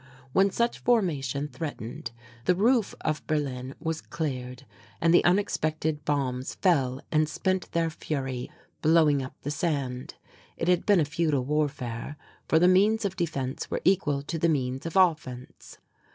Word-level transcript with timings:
When 0.33 0.49
such 0.49 0.79
formation 0.79 1.47
threatened, 1.47 2.09
the 2.45 2.55
roof 2.55 2.95
of 3.01 3.23
Berlin 3.27 3.75
was 3.79 4.01
cleared 4.01 4.65
and 4.99 5.13
the 5.13 5.21
expected 5.39 6.03
bombs 6.05 6.55
fell 6.55 7.01
and 7.11 7.29
spent 7.29 7.71
their 7.71 7.91
fury 7.91 8.49
blowing 8.81 9.21
up 9.21 9.35
the 9.43 9.51
sand. 9.51 10.15
It 10.57 10.67
had 10.67 10.87
been 10.87 10.99
a 11.01 11.05
futile 11.05 11.45
warfare, 11.45 12.17
for 12.47 12.57
the 12.57 12.67
means 12.67 13.05
of 13.05 13.15
defence 13.15 13.69
were 13.69 13.81
equal 13.85 14.23
to 14.23 14.39
the 14.39 14.49
means 14.49 14.87
of 14.87 14.95
offence. 14.95 15.77